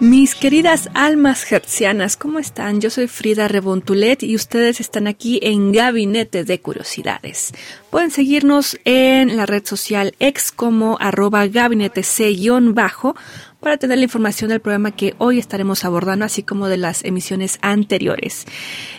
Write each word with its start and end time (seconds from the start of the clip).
Mis 0.00 0.34
queridas 0.34 0.88
almas 0.94 1.52
hercianas, 1.52 2.16
¿cómo 2.16 2.38
están? 2.38 2.80
Yo 2.80 2.88
soy 2.88 3.06
Frida 3.06 3.48
Rebontulet 3.48 4.22
y 4.22 4.34
ustedes 4.34 4.80
están 4.80 5.06
aquí 5.06 5.40
en 5.42 5.72
Gabinete 5.72 6.42
de 6.42 6.58
Curiosidades. 6.58 7.52
Pueden 7.90 8.10
seguirnos 8.10 8.78
en 8.86 9.36
la 9.36 9.44
red 9.44 9.62
social 9.66 10.14
ex 10.18 10.52
como 10.52 10.96
arroba 11.00 11.46
gabinete 11.48 12.02
c-bajo 12.02 13.14
para 13.60 13.76
tener 13.76 13.98
la 13.98 14.04
información 14.04 14.48
del 14.48 14.60
programa 14.60 14.90
que 14.90 15.14
hoy 15.18 15.38
estaremos 15.38 15.84
abordando, 15.84 16.24
así 16.24 16.42
como 16.44 16.68
de 16.68 16.78
las 16.78 17.04
emisiones 17.04 17.58
anteriores. 17.60 18.46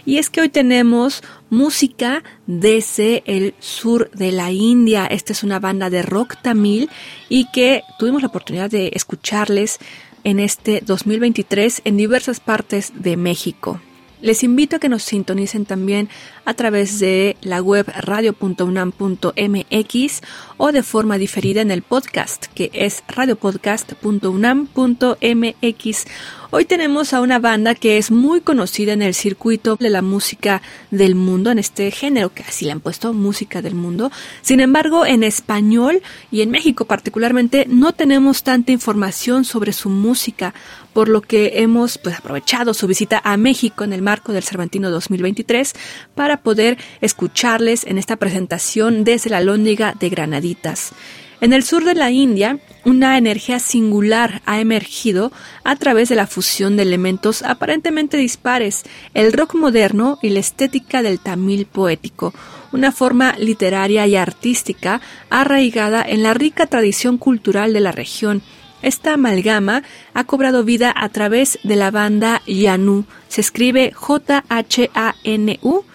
Y 0.05 0.19
es 0.19 0.29
que 0.29 0.41
hoy 0.41 0.49
tenemos 0.49 1.23
música 1.49 2.21
desde 2.45 3.23
el 3.25 3.55
sur 3.57 4.11
de 4.11 4.31
la 4.31 4.51
India. 4.51 5.07
Esta 5.07 5.33
es 5.33 5.43
una 5.43 5.59
banda 5.59 5.89
de 5.89 6.03
rock 6.03 6.35
tamil 6.43 6.91
y 7.27 7.49
que 7.51 7.81
tuvimos 7.97 8.21
la 8.21 8.27
oportunidad 8.27 8.69
de 8.69 8.91
escucharles 8.93 9.79
en 10.23 10.39
este 10.39 10.81
2023 10.85 11.81
en 11.85 11.97
diversas 11.97 12.39
partes 12.39 12.93
de 12.95 13.17
México. 13.17 13.79
Les 14.21 14.43
invito 14.43 14.75
a 14.75 14.79
que 14.79 14.89
nos 14.89 15.03
sintonicen 15.03 15.65
también 15.65 16.07
a 16.45 16.53
través 16.53 16.99
de 16.99 17.35
la 17.41 17.59
web 17.61 17.87
radio.unam.mx 17.87 20.21
o 20.57 20.71
de 20.71 20.83
forma 20.83 21.17
diferida 21.17 21.61
en 21.61 21.71
el 21.71 21.81
podcast 21.81 22.45
que 22.53 22.69
es 22.73 23.03
radiopodcast.unam.mx 23.07 26.05
Hoy 26.53 26.65
tenemos 26.65 27.13
a 27.13 27.21
una 27.21 27.39
banda 27.39 27.75
que 27.75 27.97
es 27.97 28.11
muy 28.11 28.41
conocida 28.41 28.91
en 28.91 29.01
el 29.01 29.13
circuito 29.13 29.77
de 29.77 29.89
la 29.89 30.01
música 30.01 30.61
del 30.89 31.15
mundo, 31.15 31.49
en 31.49 31.59
este 31.59 31.89
género 31.91 32.33
que 32.33 32.43
así 32.43 32.65
le 32.65 32.73
han 32.73 32.81
puesto 32.81 33.13
música 33.13 33.61
del 33.61 33.73
mundo. 33.73 34.11
Sin 34.41 34.59
embargo, 34.59 35.05
en 35.05 35.23
español 35.23 36.01
y 36.29 36.41
en 36.41 36.51
México 36.51 36.83
particularmente 36.83 37.67
no 37.69 37.93
tenemos 37.93 38.43
tanta 38.43 38.73
información 38.73 39.45
sobre 39.45 39.71
su 39.71 39.89
música, 39.89 40.53
por 40.91 41.07
lo 41.07 41.21
que 41.21 41.61
hemos 41.61 41.97
pues, 41.97 42.17
aprovechado 42.17 42.73
su 42.73 42.85
visita 42.85 43.21
a 43.23 43.37
México 43.37 43.85
en 43.85 43.93
el 43.93 44.01
marco 44.01 44.33
del 44.33 44.43
Cervantino 44.43 44.91
2023 44.91 45.73
para 46.15 46.30
poder 46.37 46.77
escucharles 47.01 47.85
en 47.85 47.97
esta 47.97 48.15
presentación 48.15 49.03
desde 49.03 49.29
la 49.29 49.41
Lóndiga 49.41 49.93
de 49.99 50.09
Granaditas. 50.09 50.93
En 51.41 51.53
el 51.53 51.63
sur 51.63 51.83
de 51.83 51.95
la 51.95 52.11
India, 52.11 52.59
una 52.85 53.17
energía 53.17 53.57
singular 53.57 54.43
ha 54.45 54.59
emergido 54.59 55.31
a 55.63 55.75
través 55.75 56.07
de 56.09 56.15
la 56.15 56.27
fusión 56.27 56.77
de 56.77 56.83
elementos 56.83 57.41
aparentemente 57.41 58.15
dispares, 58.15 58.83
el 59.15 59.33
rock 59.33 59.55
moderno 59.55 60.19
y 60.21 60.29
la 60.29 60.39
estética 60.39 61.01
del 61.01 61.19
tamil 61.19 61.65
poético, 61.65 62.31
una 62.71 62.91
forma 62.91 63.35
literaria 63.39 64.05
y 64.05 64.15
artística 64.15 65.01
arraigada 65.31 66.03
en 66.07 66.21
la 66.21 66.35
rica 66.35 66.67
tradición 66.67 67.17
cultural 67.17 67.73
de 67.73 67.79
la 67.79 67.91
región. 67.91 68.43
Esta 68.83 69.13
amalgama 69.13 69.81
ha 70.13 70.23
cobrado 70.25 70.63
vida 70.63 70.93
a 70.95 71.09
través 71.09 71.57
de 71.63 71.75
la 71.75 71.89
banda 71.89 72.43
Yanu. 72.45 73.05
Se 73.29 73.41
escribe 73.41 73.91
J-H-A-N-U, 73.93 75.85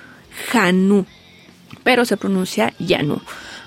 Janu, 0.51 1.07
pero 1.83 2.05
se 2.05 2.17
pronuncia 2.17 2.73
Yanu 2.79 3.21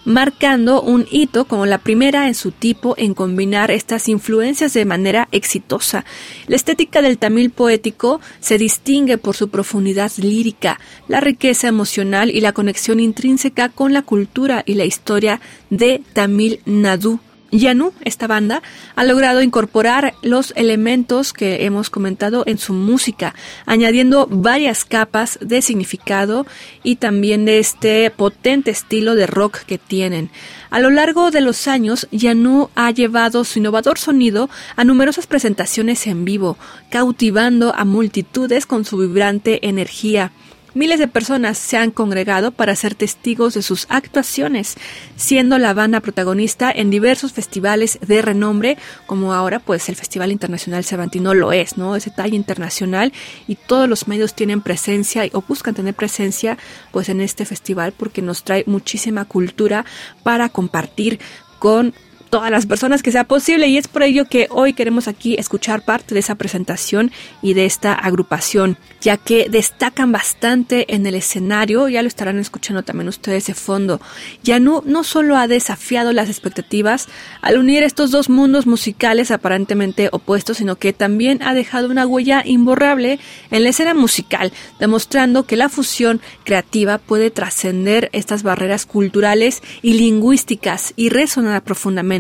marcando 0.06 0.81
un 0.81 1.06
hito 1.12 1.46
como 1.46 1.66
la 1.66 1.78
primera 1.78 2.28
en 2.28 2.35
su 2.35 2.52
tipo 2.52 2.96
en 2.97 3.13
combinar 3.13 3.72
estas 3.72 4.09
influencias 4.09 4.74
de 4.74 4.85
manera 4.85 5.28
exitosa. 5.31 6.06
La 6.47 6.56
estética 6.56 7.02
del 7.02 7.18
tamil 7.18 7.50
poético 7.52 8.19
se 8.40 8.58
distingue 8.58 9.18
por 9.18 9.35
su 9.35 9.50
profundidad 9.50 10.12
lírica, 10.18 10.79
la 11.08 11.19
riqueza 11.19 11.68
emocional 11.68 12.31
y 12.31 12.41
la 12.41 12.53
conexión 12.53 13.00
intrínseca 13.00 13.69
con 13.69 13.94
la 13.94 14.02
cultura 14.02 14.63
y 14.66 14.75
la 14.75 14.85
historia 14.85 15.41
de 15.69 16.02
Tamil 16.13 16.62
Nadu 16.66 17.19
Yanu, 17.52 17.94
esta 18.02 18.28
banda, 18.28 18.62
ha 18.96 19.04
logrado 19.04 19.42
incorporar 19.42 20.14
los 20.22 20.54
elementos 20.56 21.34
que 21.34 21.66
hemos 21.66 21.90
comentado 21.90 22.44
en 22.46 22.58
su 22.58 22.74
música, 22.74 23.36
añadiendo 23.66 24.28
varias 24.30 24.86
capas 24.86 25.40
de 25.42 25.62
significado 25.62 26.46
y 26.84 26.98
también 26.98 27.46
de 27.46 27.59
este 27.59 28.12
potente 28.12 28.72
estilo 28.72 29.16
de 29.16 29.28
rock 29.28 29.59
que 29.59 29.78
tienen. 29.78 30.30
A 30.70 30.80
lo 30.80 30.90
largo 30.90 31.32
de 31.32 31.42
los 31.42 31.68
años, 31.68 32.08
Yanu 32.12 32.70
ha 32.76 32.92
llevado 32.92 33.44
su 33.44 33.59
innovador 33.59 33.98
sonido 33.98 34.50
a 34.76 34.84
numerosas 34.84 35.26
presentaciones 35.26 36.06
en 36.08 36.26
vivo, 36.26 36.58
cautivando 36.90 37.74
a 37.76 37.86
multitudes 37.86 38.66
con 38.66 38.86
su 38.86 38.98
vibrante 38.98 39.68
energía. 39.68 40.32
Miles 40.79 40.97
de 40.97 41.09
personas 41.09 41.57
se 41.57 41.75
han 41.75 41.91
congregado 41.91 42.51
para 42.51 42.73
ser 42.73 42.95
testigos 42.95 43.53
de 43.53 43.62
sus 43.63 43.85
actuaciones, 43.90 44.78
siendo 45.17 45.57
la 45.57 45.73
banda 45.73 46.00
protagonista 46.00 46.72
en 46.72 46.90
diversos 46.90 47.34
festivales 47.34 48.00
de 48.00 48.22
renombre, 48.22 48.78
como 49.06 49.34
ahora 49.34 49.59
pues 49.59 49.90
el 49.90 49.97
Festival 49.97 50.31
Internacional 50.31 50.85
Cervantino 50.85 51.34
lo 51.34 51.51
es, 51.51 51.75
¿no? 51.75 51.97
Ese 51.97 52.12
talla 52.12 52.34
internacional 52.34 53.12
y 53.45 53.56
todos 53.56 53.90
los 53.90 54.07
medios 54.07 54.35
tienen 54.35 54.62
presencia 54.62 55.23
o 55.34 55.44
buscan 55.45 55.75
tener 55.75 55.95
presencia 55.95 56.57
pues 56.94 57.09
en 57.09 57.19
este 57.19 57.44
festival 57.44 57.91
porque 57.91 58.22
nos 58.22 58.46
trae 58.46 58.63
muchísima 58.66 59.25
cultura 59.25 59.84
para 60.23 60.47
compartir 60.47 61.19
con 61.59 61.94
todas 62.29 62.51
las 62.51 62.66
personas 62.66 63.03
que 63.03 63.12
sea 63.12 63.23
posible. 63.23 63.67
Y 63.67 63.78
es 63.78 63.88
por 63.88 64.03
ello 64.03 64.25
que 64.25 64.47
hoy 64.51 64.73
queremos 64.73 65.07
aquí 65.07 65.35
escuchar 65.38 65.84
parte 65.84 66.13
de 66.13 66.19
esa 66.19 66.35
presentación 66.35 67.12
y 67.41 67.53
de 67.53 67.66
esta 67.66 67.94
agrupación, 67.94 68.78
ya 69.01 69.17
que 69.17 69.50
destacan 69.50 70.12
bastante 70.12 70.94
en 70.94 71.06
el 71.06 71.16
escenario, 71.16 71.88
ya 71.90 72.01
lo 72.01 72.07
estarán 72.07 72.40
escuchando 72.40 72.84
también 72.84 73.07
ustedes 73.07 73.47
de 73.47 73.53
fondo. 73.53 74.00
Yanu 74.44 74.84
no 74.85 75.03
solo 75.03 75.38
ha 75.38 75.47
desafiado 75.47 76.13
las 76.13 76.29
expectativas 76.29 77.07
al 77.41 77.57
unir 77.57 77.84
estos 77.84 78.12
dos 78.12 78.29
mundos 78.29 78.67
musicales 78.67 79.31
aparentemente 79.31 80.09
opuestos, 80.11 80.57
sino 80.57 80.75
que 80.75 80.94
también 80.94 81.41
ha 81.44 81.53
dejado 81.53 81.90
una 81.90 82.06
huella 82.06 82.44
imborrable 82.46 83.19
en 83.51 83.63
la 83.63 83.69
escena 83.69 83.94
musical, 83.94 84.51
demostrando 84.79 85.46
que 85.46 85.56
la 85.56 85.69
fusión 85.69 86.22
creativa 86.44 86.97
puede 86.97 87.31
trascender 87.31 88.09
estas 88.13 88.44
barreras 88.44 88.85
culturales 88.85 89.61
y 89.81 89.94
lingüísticas 89.94 90.94
y 90.96 91.09
resonar 91.09 91.63
profundamente 91.63 92.19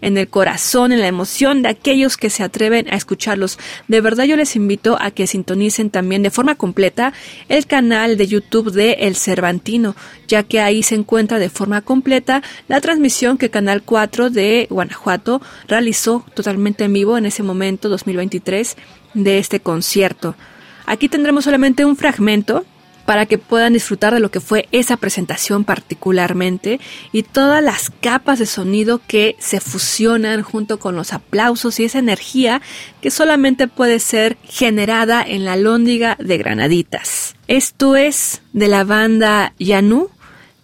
en 0.00 0.18
el 0.18 0.28
corazón, 0.28 0.92
en 0.92 1.00
la 1.00 1.06
emoción 1.06 1.62
de 1.62 1.68
aquellos 1.68 2.16
que 2.16 2.30
se 2.30 2.42
atreven 2.42 2.86
a 2.92 2.96
escucharlos. 2.96 3.58
De 3.88 4.00
verdad 4.00 4.24
yo 4.24 4.36
les 4.36 4.56
invito 4.56 4.96
a 5.00 5.10
que 5.10 5.26
sintonicen 5.26 5.90
también 5.90 6.22
de 6.22 6.30
forma 6.30 6.54
completa 6.54 7.12
el 7.48 7.66
canal 7.66 8.16
de 8.16 8.26
YouTube 8.26 8.72
de 8.72 8.92
El 9.00 9.16
Cervantino, 9.16 9.96
ya 10.28 10.42
que 10.42 10.60
ahí 10.60 10.82
se 10.82 10.94
encuentra 10.94 11.38
de 11.38 11.50
forma 11.50 11.82
completa 11.82 12.42
la 12.68 12.80
transmisión 12.80 13.38
que 13.38 13.50
Canal 13.50 13.82
4 13.82 14.30
de 14.30 14.66
Guanajuato 14.70 15.40
realizó 15.68 16.24
totalmente 16.34 16.84
en 16.84 16.92
vivo 16.92 17.16
en 17.16 17.26
ese 17.26 17.42
momento 17.42 17.88
2023 17.88 18.76
de 19.14 19.38
este 19.38 19.60
concierto. 19.60 20.34
Aquí 20.86 21.08
tendremos 21.08 21.44
solamente 21.44 21.84
un 21.84 21.96
fragmento 21.96 22.64
para 23.10 23.26
que 23.26 23.38
puedan 23.38 23.72
disfrutar 23.72 24.14
de 24.14 24.20
lo 24.20 24.30
que 24.30 24.38
fue 24.38 24.68
esa 24.70 24.96
presentación 24.96 25.64
particularmente 25.64 26.78
y 27.10 27.24
todas 27.24 27.60
las 27.60 27.90
capas 27.90 28.38
de 28.38 28.46
sonido 28.46 29.00
que 29.04 29.34
se 29.40 29.58
fusionan 29.58 30.42
junto 30.42 30.78
con 30.78 30.94
los 30.94 31.12
aplausos 31.12 31.80
y 31.80 31.84
esa 31.86 31.98
energía 31.98 32.62
que 33.00 33.10
solamente 33.10 33.66
puede 33.66 33.98
ser 33.98 34.36
generada 34.44 35.24
en 35.26 35.44
la 35.44 35.56
lóndiga 35.56 36.16
de 36.20 36.38
Granaditas. 36.38 37.34
Esto 37.48 37.96
es 37.96 38.42
de 38.52 38.68
la 38.68 38.84
banda 38.84 39.54
Yanu, 39.58 40.10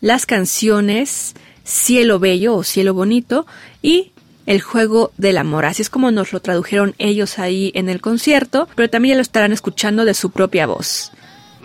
las 0.00 0.24
canciones 0.24 1.34
Cielo 1.64 2.20
Bello 2.20 2.54
o 2.54 2.62
Cielo 2.62 2.94
Bonito 2.94 3.44
y 3.82 4.12
el 4.46 4.60
juego 4.60 5.10
del 5.18 5.38
amor. 5.38 5.64
Así 5.64 5.82
es 5.82 5.90
como 5.90 6.12
nos 6.12 6.32
lo 6.32 6.38
tradujeron 6.38 6.94
ellos 6.98 7.40
ahí 7.40 7.72
en 7.74 7.88
el 7.88 8.00
concierto, 8.00 8.68
pero 8.76 8.88
también 8.88 9.16
lo 9.16 9.22
estarán 9.22 9.50
escuchando 9.50 10.04
de 10.04 10.14
su 10.14 10.30
propia 10.30 10.68
voz. 10.68 11.10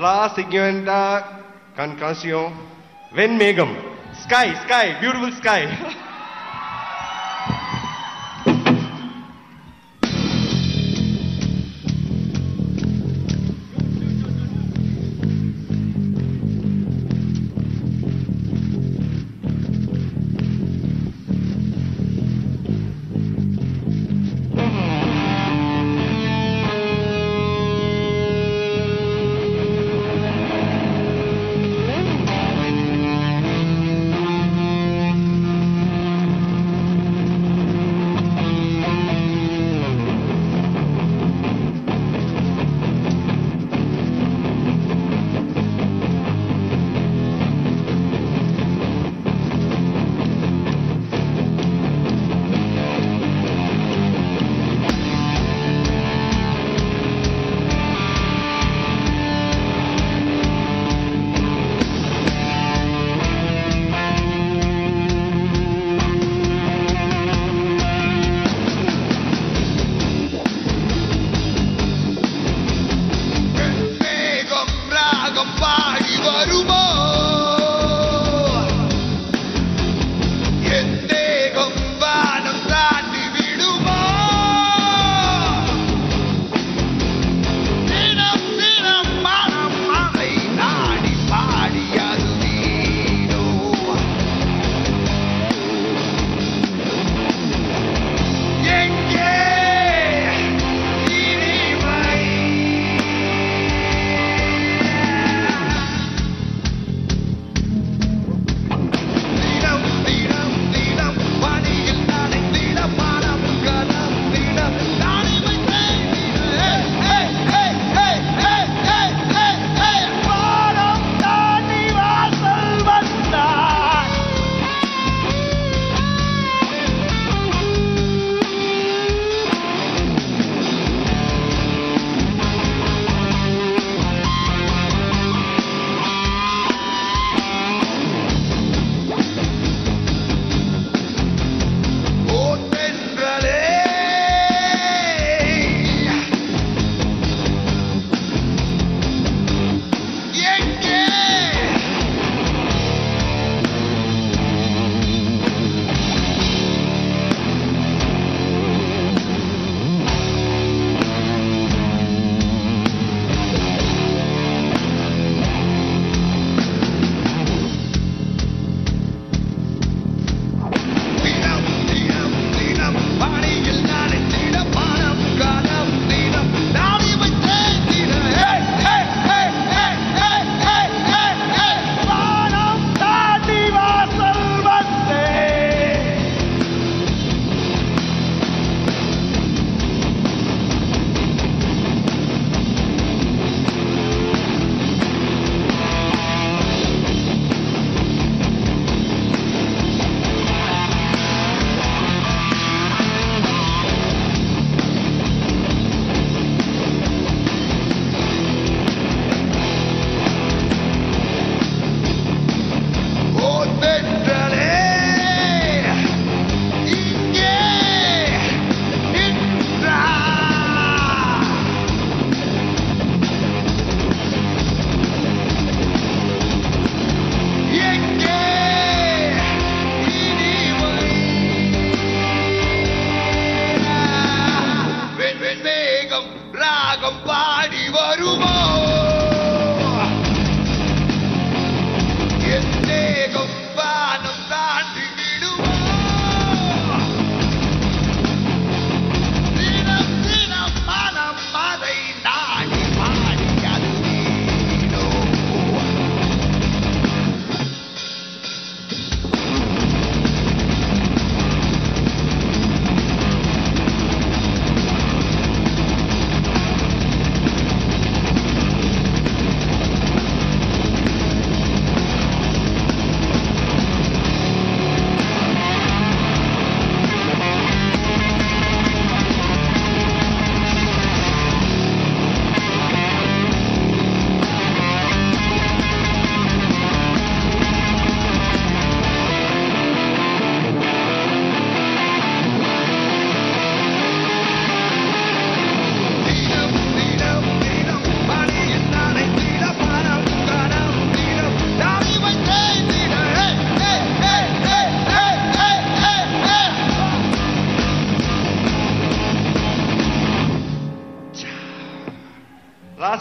La 0.01 0.33
siguiente 0.33 0.91
canción, 1.75 2.51
Ven 3.11 3.37
Megam, 3.37 3.69
Sky, 4.23 4.55
Sky, 4.63 4.95
Beautiful 4.99 5.31
Sky. 5.33 5.67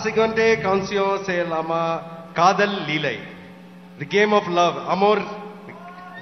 seconde 0.02 0.60
canción 0.60 1.24
se 1.24 1.42
llama 1.42 2.26
Kadal 2.34 2.86
Lilay. 2.86 3.18
The 3.98 4.04
game 4.04 4.34
of 4.34 4.46
love. 4.48 4.76
Amor. 4.86 5.22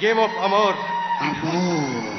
Game 0.01 0.21
of 0.21 0.31
amor. 0.41 0.75
Amor. 1.21 2.19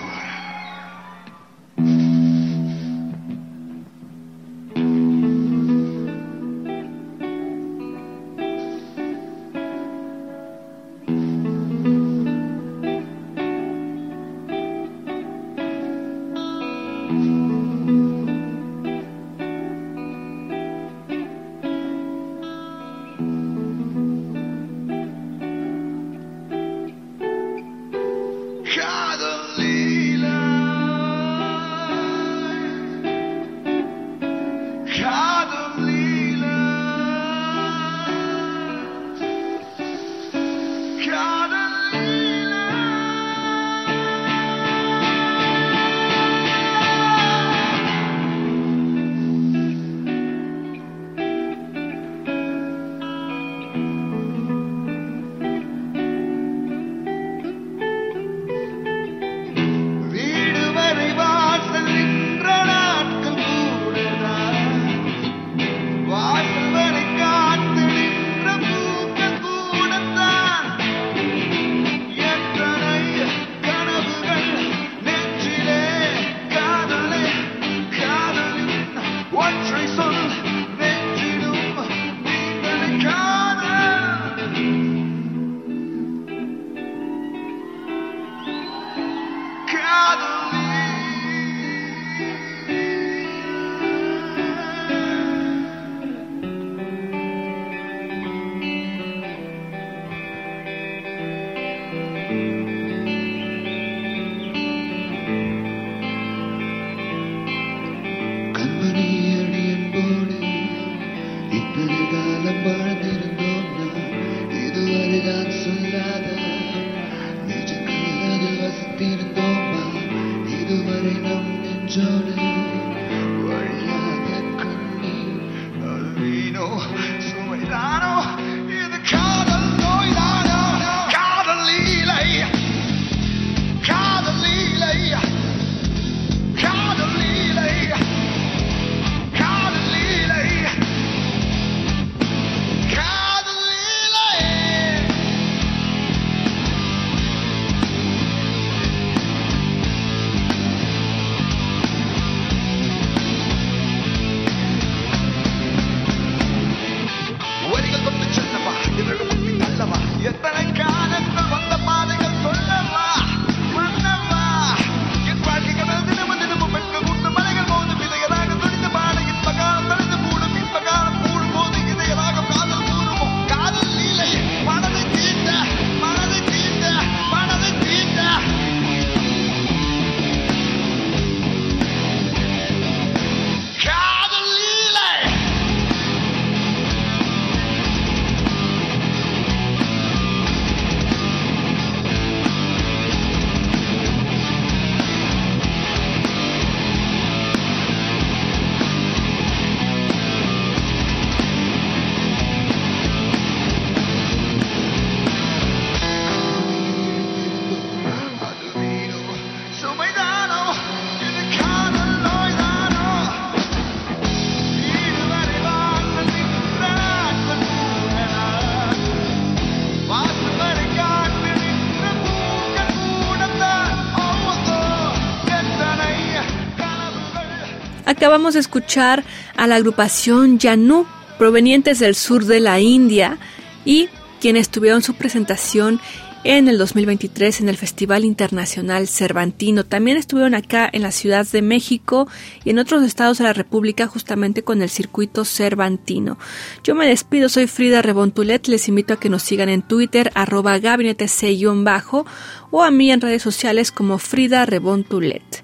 Acabamos 228.19 228.53
de 228.53 228.59
escuchar 228.59 229.23
a 229.55 229.65
la 229.65 229.77
agrupación 229.77 230.59
Yanu, 230.59 231.05
provenientes 231.37 231.99
del 231.99 232.15
sur 232.15 232.43
de 232.43 232.59
la 232.59 232.81
India, 232.81 233.37
y 233.85 234.09
quienes 234.41 234.67
tuvieron 234.67 235.01
su 235.01 235.13
presentación 235.13 236.01
en 236.43 236.67
el 236.67 236.77
2023 236.77 237.61
en 237.61 237.69
el 237.69 237.77
Festival 237.77 238.25
Internacional 238.25 239.07
Cervantino. 239.07 239.85
También 239.85 240.17
estuvieron 240.17 240.53
acá 240.53 240.89
en 240.91 241.03
la 241.03 241.13
Ciudad 241.13 241.47
de 241.47 241.61
México 241.61 242.27
y 242.65 242.71
en 242.71 242.79
otros 242.79 243.03
estados 243.03 243.37
de 243.37 243.45
la 243.45 243.53
República 243.53 244.05
justamente 244.07 244.63
con 244.63 244.81
el 244.81 244.89
circuito 244.89 245.45
Cervantino. 245.45 246.37
Yo 246.83 246.95
me 246.95 247.07
despido, 247.07 247.47
soy 247.47 247.67
Frida 247.67 248.01
Rebontulet, 248.01 248.67
les 248.67 248.89
invito 248.89 249.13
a 249.13 249.19
que 249.21 249.29
nos 249.29 249.43
sigan 249.43 249.69
en 249.69 249.81
Twitter 249.81 250.29
arroba 250.35 250.77
gabinete 250.79 251.27
bajo 251.75 252.25
o 252.69 252.83
a 252.83 252.91
mí 252.91 253.11
en 253.13 253.21
redes 253.21 253.43
sociales 253.43 253.93
como 253.93 254.17
Frida 254.17 254.65
Rebontulet. 254.65 255.63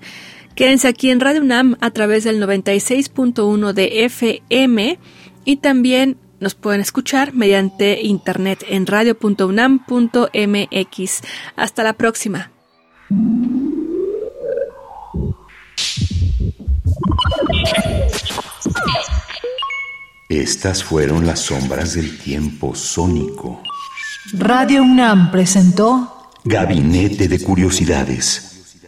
Quédense 0.56 0.88
aquí 0.88 1.10
en 1.10 1.20
Radio 1.20 1.42
UNAM 1.42 1.76
a 1.82 1.92
través 1.92 2.24
del 2.24 2.42
96.1 2.42 3.74
de 3.74 4.06
FM 4.06 4.98
y 5.44 5.58
también 5.58 6.18
nos 6.40 6.56
pueden 6.56 6.80
escuchar 6.80 7.34
mediante 7.34 8.02
internet 8.02 8.64
en 8.70 8.88
radio.unam.mx. 8.88 11.22
Hasta 11.58 11.84
la 11.84 11.92
próxima. 11.94 12.52
Estas 20.30 20.86
fueron 20.86 21.26
las 21.26 21.42
sombras 21.42 21.96
del 21.96 22.18
tiempo 22.18 22.76
sónico. 22.76 23.62
Radio 24.34 24.84
UNAM 24.84 25.32
presentó 25.32 26.30
Gabinete 26.46 27.28
de 27.28 27.44
Curiosidades 27.44 28.55